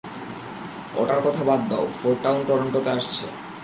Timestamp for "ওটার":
0.95-1.19